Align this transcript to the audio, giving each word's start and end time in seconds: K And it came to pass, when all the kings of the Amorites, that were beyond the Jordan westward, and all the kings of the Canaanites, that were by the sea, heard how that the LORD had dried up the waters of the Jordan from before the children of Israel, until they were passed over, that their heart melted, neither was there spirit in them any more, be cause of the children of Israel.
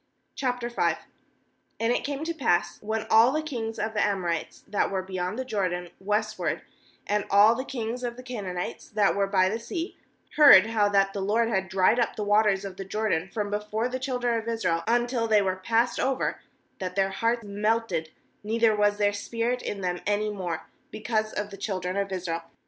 K 0.35 0.47
And 1.79 1.93
it 1.93 2.03
came 2.03 2.23
to 2.23 2.33
pass, 2.33 2.81
when 2.81 3.05
all 3.11 3.31
the 3.31 3.43
kings 3.43 3.77
of 3.77 3.93
the 3.93 4.03
Amorites, 4.03 4.63
that 4.67 4.89
were 4.89 5.03
beyond 5.03 5.37
the 5.37 5.45
Jordan 5.45 5.89
westward, 5.99 6.63
and 7.05 7.23
all 7.29 7.53
the 7.53 7.63
kings 7.63 8.01
of 8.03 8.17
the 8.17 8.23
Canaanites, 8.23 8.89
that 8.89 9.15
were 9.15 9.27
by 9.27 9.47
the 9.47 9.59
sea, 9.59 9.97
heard 10.37 10.65
how 10.65 10.89
that 10.89 11.13
the 11.13 11.21
LORD 11.21 11.49
had 11.49 11.69
dried 11.69 11.99
up 11.99 12.15
the 12.15 12.23
waters 12.23 12.65
of 12.65 12.77
the 12.77 12.83
Jordan 12.83 13.29
from 13.31 13.51
before 13.51 13.87
the 13.87 13.99
children 13.99 14.39
of 14.39 14.47
Israel, 14.47 14.83
until 14.87 15.27
they 15.27 15.43
were 15.43 15.55
passed 15.57 15.99
over, 15.99 16.41
that 16.79 16.95
their 16.95 17.11
heart 17.11 17.43
melted, 17.43 18.09
neither 18.43 18.75
was 18.75 18.97
there 18.97 19.13
spirit 19.13 19.61
in 19.61 19.81
them 19.81 19.99
any 20.07 20.31
more, 20.31 20.65
be 20.89 20.99
cause 21.01 21.31
of 21.31 21.51
the 21.51 21.57
children 21.57 21.95
of 21.95 22.11
Israel. 22.11 22.41